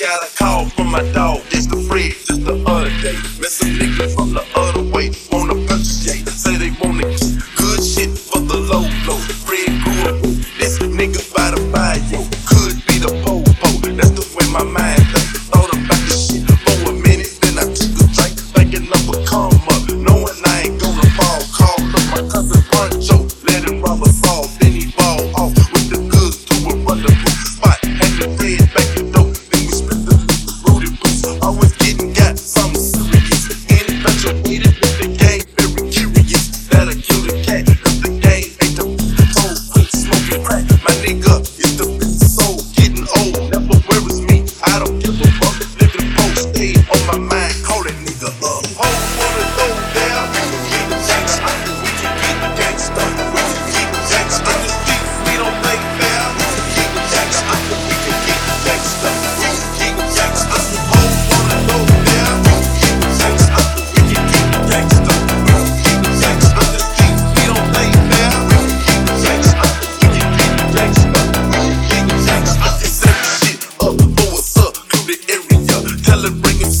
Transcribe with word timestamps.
got 0.00 0.22
a 0.22 0.36
call 0.36 0.68
from 0.70 0.92
my 0.92 1.02
dog, 1.12 1.40
it's 1.50 1.66
the 1.66 1.76
Fred, 1.88 2.12
just 2.12 2.44
the 2.44 2.54
other 2.66 2.90
day. 3.02 3.18
Met 3.40 3.50
some 3.50 3.70
niggas 3.70 4.14
from 4.14 4.32
the 4.32 4.44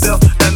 myself. 0.08 0.47